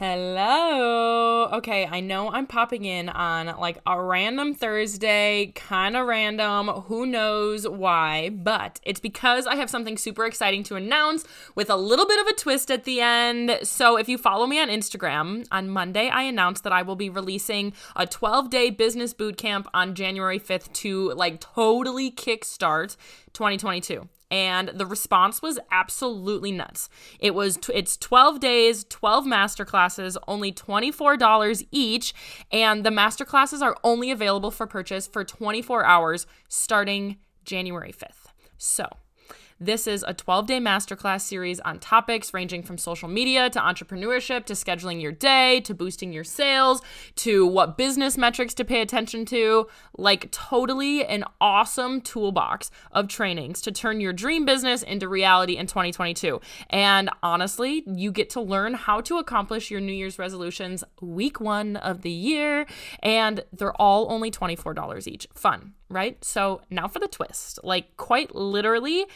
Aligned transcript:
Hello. 0.00 1.48
Okay, 1.54 1.84
I 1.84 1.98
know 1.98 2.30
I'm 2.30 2.46
popping 2.46 2.84
in 2.84 3.08
on 3.08 3.58
like 3.58 3.80
a 3.84 4.00
random 4.00 4.54
Thursday, 4.54 5.50
kind 5.56 5.96
of 5.96 6.06
random, 6.06 6.68
who 6.68 7.04
knows 7.04 7.66
why, 7.66 8.28
but 8.28 8.78
it's 8.84 9.00
because 9.00 9.48
I 9.48 9.56
have 9.56 9.68
something 9.68 9.98
super 9.98 10.24
exciting 10.24 10.62
to 10.62 10.76
announce 10.76 11.24
with 11.56 11.68
a 11.68 11.74
little 11.74 12.06
bit 12.06 12.20
of 12.20 12.28
a 12.28 12.34
twist 12.34 12.70
at 12.70 12.84
the 12.84 13.00
end. 13.00 13.58
So 13.64 13.98
if 13.98 14.08
you 14.08 14.18
follow 14.18 14.46
me 14.46 14.60
on 14.60 14.68
Instagram, 14.68 15.48
on 15.50 15.68
Monday 15.68 16.08
I 16.08 16.22
announced 16.22 16.62
that 16.62 16.72
I 16.72 16.82
will 16.82 16.94
be 16.94 17.10
releasing 17.10 17.72
a 17.96 18.06
12-day 18.06 18.70
business 18.70 19.12
boot 19.12 19.36
camp 19.36 19.66
on 19.74 19.96
January 19.96 20.38
5th 20.38 20.72
to 20.74 21.12
like 21.14 21.40
totally 21.40 22.12
kickstart 22.12 22.96
2022 23.32 24.08
and 24.30 24.68
the 24.68 24.86
response 24.86 25.40
was 25.40 25.58
absolutely 25.70 26.52
nuts. 26.52 26.88
It 27.18 27.34
was 27.34 27.56
t- 27.56 27.72
it's 27.74 27.96
12 27.96 28.40
days, 28.40 28.84
12 28.88 29.26
master 29.26 29.64
classes, 29.64 30.18
only 30.26 30.52
$24 30.52 31.64
each, 31.70 32.14
and 32.52 32.84
the 32.84 32.90
master 32.90 33.24
classes 33.24 33.62
are 33.62 33.76
only 33.82 34.10
available 34.10 34.50
for 34.50 34.66
purchase 34.66 35.06
for 35.06 35.24
24 35.24 35.84
hours 35.84 36.26
starting 36.48 37.16
January 37.44 37.92
5th. 37.92 38.32
So, 38.58 38.86
this 39.60 39.86
is 39.86 40.04
a 40.06 40.14
12 40.14 40.46
day 40.46 40.60
masterclass 40.60 41.22
series 41.22 41.58
on 41.60 41.78
topics 41.78 42.32
ranging 42.32 42.62
from 42.62 42.78
social 42.78 43.08
media 43.08 43.50
to 43.50 43.58
entrepreneurship 43.58 44.44
to 44.44 44.52
scheduling 44.52 45.02
your 45.02 45.12
day 45.12 45.60
to 45.60 45.74
boosting 45.74 46.12
your 46.12 46.24
sales 46.24 46.80
to 47.16 47.46
what 47.46 47.76
business 47.76 48.16
metrics 48.16 48.54
to 48.54 48.64
pay 48.64 48.80
attention 48.80 49.24
to. 49.26 49.66
Like, 49.96 50.30
totally 50.30 51.04
an 51.04 51.24
awesome 51.40 52.00
toolbox 52.00 52.70
of 52.92 53.08
trainings 53.08 53.60
to 53.62 53.72
turn 53.72 54.00
your 54.00 54.12
dream 54.12 54.44
business 54.44 54.82
into 54.82 55.08
reality 55.08 55.56
in 55.56 55.66
2022. 55.66 56.40
And 56.70 57.10
honestly, 57.22 57.82
you 57.86 58.12
get 58.12 58.30
to 58.30 58.40
learn 58.40 58.74
how 58.74 59.00
to 59.02 59.18
accomplish 59.18 59.70
your 59.70 59.80
New 59.80 59.92
Year's 59.92 60.18
resolutions 60.18 60.84
week 61.00 61.40
one 61.40 61.76
of 61.76 62.02
the 62.02 62.10
year, 62.10 62.66
and 63.02 63.44
they're 63.52 63.74
all 63.80 64.10
only 64.12 64.30
$24 64.30 65.08
each. 65.08 65.26
Fun, 65.34 65.74
right? 65.88 66.22
So, 66.24 66.60
now 66.70 66.86
for 66.86 67.00
the 67.00 67.08
twist. 67.08 67.58
Like, 67.64 67.96
quite 67.96 68.34
literally, 68.34 69.06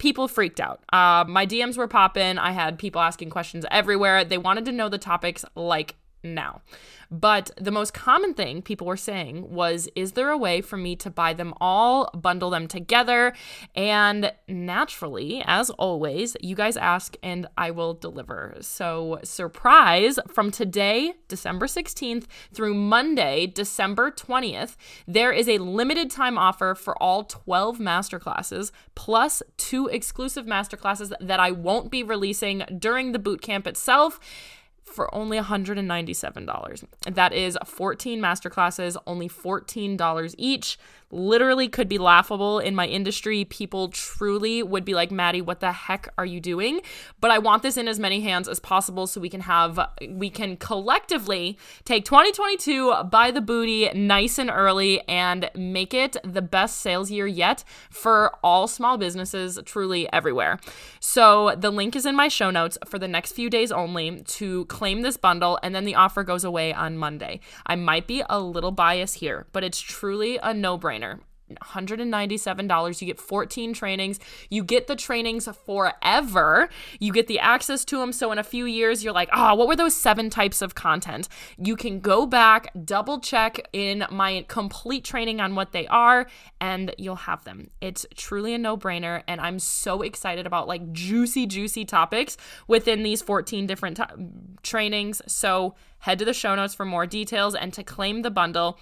people 0.00 0.26
freaked 0.26 0.58
out. 0.58 0.80
Uh, 0.92 1.24
my 1.28 1.46
DMs 1.46 1.76
were 1.76 1.86
popping. 1.86 2.38
I 2.38 2.50
had 2.50 2.78
people 2.78 3.00
asking 3.00 3.30
questions 3.30 3.64
everywhere. 3.70 4.24
They 4.24 4.38
wanted 4.38 4.64
to 4.64 4.72
know 4.72 4.88
the 4.88 4.98
topics 4.98 5.44
like 5.54 5.94
now. 6.22 6.62
But 7.10 7.50
the 7.56 7.72
most 7.72 7.92
common 7.92 8.34
thing 8.34 8.62
people 8.62 8.86
were 8.86 8.96
saying 8.96 9.50
was, 9.50 9.88
is 9.96 10.12
there 10.12 10.30
a 10.30 10.38
way 10.38 10.60
for 10.60 10.76
me 10.76 10.94
to 10.96 11.10
buy 11.10 11.34
them 11.34 11.54
all, 11.60 12.10
bundle 12.14 12.50
them 12.50 12.68
together? 12.68 13.32
And 13.74 14.32
naturally, 14.46 15.42
as 15.46 15.70
always, 15.70 16.36
you 16.40 16.54
guys 16.54 16.76
ask 16.76 17.16
and 17.22 17.48
I 17.58 17.72
will 17.72 17.94
deliver. 17.94 18.56
So, 18.60 19.18
surprise 19.24 20.18
from 20.28 20.50
today, 20.50 21.14
December 21.26 21.66
16th, 21.66 22.26
through 22.52 22.74
Monday, 22.74 23.46
December 23.46 24.10
20th, 24.10 24.76
there 25.08 25.32
is 25.32 25.48
a 25.48 25.58
limited 25.58 26.10
time 26.10 26.38
offer 26.38 26.74
for 26.74 27.00
all 27.02 27.24
12 27.24 27.78
masterclasses, 27.78 28.70
plus 28.94 29.42
two 29.56 29.88
exclusive 29.88 30.46
masterclasses 30.46 31.12
that 31.20 31.40
I 31.40 31.50
won't 31.50 31.90
be 31.90 32.02
releasing 32.02 32.62
during 32.78 33.12
the 33.12 33.18
bootcamp 33.18 33.66
itself 33.66 34.20
for 34.90 35.12
only 35.14 35.38
$197. 35.38 36.84
That 37.06 37.32
is 37.32 37.58
14 37.64 38.20
masterclasses, 38.20 38.96
only 39.06 39.28
$14 39.28 40.34
each 40.38 40.78
literally 41.10 41.68
could 41.68 41.88
be 41.88 41.98
laughable 41.98 42.58
in 42.58 42.74
my 42.74 42.86
industry. 42.86 43.44
People 43.44 43.88
truly 43.88 44.62
would 44.62 44.84
be 44.84 44.94
like, 44.94 45.10
Maddie, 45.10 45.42
what 45.42 45.60
the 45.60 45.72
heck 45.72 46.08
are 46.16 46.26
you 46.26 46.40
doing? 46.40 46.80
But 47.20 47.30
I 47.30 47.38
want 47.38 47.62
this 47.62 47.76
in 47.76 47.88
as 47.88 47.98
many 47.98 48.20
hands 48.20 48.48
as 48.48 48.60
possible 48.60 49.06
so 49.06 49.20
we 49.20 49.28
can 49.28 49.42
have, 49.42 49.78
we 50.08 50.30
can 50.30 50.56
collectively 50.56 51.58
take 51.84 52.04
2022 52.04 53.04
by 53.10 53.30
the 53.30 53.40
booty 53.40 53.90
nice 53.92 54.38
and 54.38 54.50
early 54.50 55.06
and 55.08 55.50
make 55.54 55.94
it 55.94 56.16
the 56.22 56.42
best 56.42 56.78
sales 56.78 57.10
year 57.10 57.26
yet 57.26 57.64
for 57.90 58.32
all 58.42 58.68
small 58.68 58.96
businesses 58.96 59.58
truly 59.64 60.10
everywhere. 60.12 60.60
So 61.00 61.56
the 61.56 61.70
link 61.70 61.96
is 61.96 62.06
in 62.06 62.14
my 62.14 62.28
show 62.28 62.50
notes 62.50 62.78
for 62.86 62.98
the 62.98 63.08
next 63.08 63.32
few 63.32 63.50
days 63.50 63.72
only 63.72 64.22
to 64.22 64.64
claim 64.80 65.02
this 65.02 65.18
bundle, 65.18 65.58
and 65.62 65.74
then 65.74 65.84
the 65.84 65.94
offer 65.94 66.22
goes 66.22 66.42
away 66.42 66.72
on 66.72 66.96
Monday. 66.96 67.38
I 67.66 67.76
might 67.76 68.06
be 68.06 68.22
a 68.30 68.40
little 68.40 68.70
biased 68.70 69.16
here, 69.16 69.46
but 69.52 69.62
it's 69.62 69.78
truly 69.78 70.38
a 70.42 70.54
no 70.54 70.78
brainer. 70.78 71.20
$197. 71.62 73.00
You 73.00 73.06
get 73.06 73.20
14 73.20 73.72
trainings. 73.72 74.18
You 74.48 74.64
get 74.64 74.86
the 74.86 74.96
trainings 74.96 75.48
forever. 75.66 76.68
You 76.98 77.12
get 77.12 77.26
the 77.26 77.38
access 77.38 77.84
to 77.86 77.98
them. 77.98 78.12
So 78.12 78.32
in 78.32 78.38
a 78.38 78.44
few 78.44 78.66
years, 78.66 79.02
you're 79.02 79.12
like, 79.12 79.28
oh, 79.32 79.54
what 79.54 79.68
were 79.68 79.76
those 79.76 79.94
seven 79.94 80.30
types 80.30 80.62
of 80.62 80.74
content? 80.74 81.28
You 81.58 81.76
can 81.76 82.00
go 82.00 82.26
back, 82.26 82.72
double 82.84 83.20
check 83.20 83.68
in 83.72 84.04
my 84.10 84.44
complete 84.48 85.04
training 85.04 85.40
on 85.40 85.54
what 85.54 85.72
they 85.72 85.86
are, 85.88 86.26
and 86.60 86.94
you'll 86.98 87.16
have 87.16 87.44
them. 87.44 87.68
It's 87.80 88.06
truly 88.14 88.54
a 88.54 88.58
no 88.58 88.76
brainer. 88.76 89.22
And 89.26 89.40
I'm 89.40 89.58
so 89.58 90.02
excited 90.02 90.46
about 90.46 90.68
like 90.68 90.92
juicy, 90.92 91.46
juicy 91.46 91.84
topics 91.84 92.36
within 92.66 93.02
these 93.02 93.22
14 93.22 93.66
different 93.66 93.96
t- 93.96 94.04
trainings. 94.62 95.22
So 95.26 95.74
head 96.00 96.18
to 96.18 96.24
the 96.24 96.34
show 96.34 96.54
notes 96.54 96.74
for 96.74 96.84
more 96.84 97.06
details 97.06 97.54
and 97.54 97.72
to 97.72 97.82
claim 97.82 98.22
the 98.22 98.30
bundle 98.30 98.78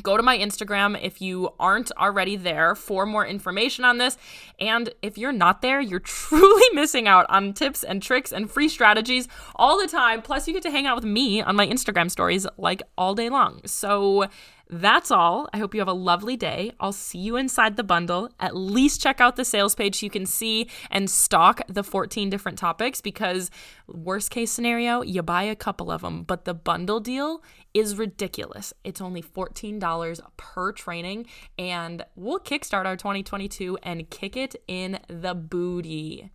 Go 0.00 0.16
to 0.16 0.22
my 0.22 0.38
Instagram 0.38 0.98
if 1.02 1.20
you 1.20 1.50
aren't 1.60 1.92
already 1.92 2.36
there 2.36 2.74
for 2.74 3.04
more 3.04 3.26
information 3.26 3.84
on 3.84 3.98
this. 3.98 4.16
And 4.58 4.88
if 5.02 5.18
you're 5.18 5.32
not 5.32 5.60
there, 5.60 5.82
you're 5.82 6.00
truly 6.00 6.64
missing 6.72 7.06
out 7.06 7.26
on 7.28 7.52
tips 7.52 7.84
and 7.84 8.02
tricks 8.02 8.32
and 8.32 8.50
free 8.50 8.70
strategies 8.70 9.28
all 9.54 9.78
the 9.78 9.86
time. 9.86 10.22
Plus, 10.22 10.48
you 10.48 10.54
get 10.54 10.62
to 10.62 10.70
hang 10.70 10.86
out 10.86 10.96
with 10.96 11.04
me 11.04 11.42
on 11.42 11.56
my 11.56 11.66
Instagram 11.66 12.10
stories 12.10 12.46
like 12.56 12.82
all 12.96 13.14
day 13.14 13.28
long. 13.28 13.60
So, 13.66 14.28
that's 14.70 15.10
all. 15.10 15.48
I 15.52 15.58
hope 15.58 15.74
you 15.74 15.80
have 15.80 15.88
a 15.88 15.92
lovely 15.92 16.36
day. 16.36 16.72
I'll 16.80 16.92
see 16.92 17.18
you 17.18 17.36
inside 17.36 17.76
the 17.76 17.84
bundle. 17.84 18.30
At 18.40 18.56
least 18.56 19.02
check 19.02 19.20
out 19.20 19.36
the 19.36 19.44
sales 19.44 19.74
page 19.74 20.00
so 20.00 20.06
you 20.06 20.10
can 20.10 20.26
see 20.26 20.68
and 20.90 21.10
stock 21.10 21.60
the 21.68 21.82
14 21.82 22.30
different 22.30 22.58
topics 22.58 23.00
because, 23.00 23.50
worst 23.86 24.30
case 24.30 24.50
scenario, 24.50 25.02
you 25.02 25.22
buy 25.22 25.42
a 25.42 25.56
couple 25.56 25.90
of 25.90 26.02
them, 26.02 26.22
but 26.22 26.44
the 26.44 26.54
bundle 26.54 27.00
deal 27.00 27.42
is 27.74 27.96
ridiculous. 27.96 28.72
It's 28.84 29.00
only 29.00 29.22
$14 29.22 30.20
per 30.36 30.72
training, 30.72 31.26
and 31.58 32.04
we'll 32.14 32.40
kickstart 32.40 32.86
our 32.86 32.96
2022 32.96 33.78
and 33.82 34.08
kick 34.10 34.36
it 34.36 34.56
in 34.66 34.98
the 35.08 35.34
booty. 35.34 36.30